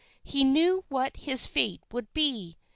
He 0.23 0.43
knew 0.43 0.83
what 0.89 1.15
his 1.15 1.45
fate 1.45 1.83
would 1.91 2.11
be. 2.11 2.57